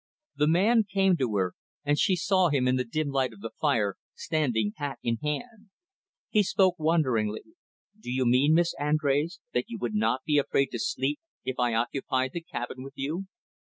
[0.35, 1.53] The man came to her
[1.85, 5.69] and she saw him in the dim light of the fire, standing hat in hand.
[6.31, 7.43] He spoke wonderingly.
[7.99, 11.75] "Do you mean, Miss Andrés, that you would not be afraid to sleep, if I
[11.75, 13.27] occupied the cabin with you?"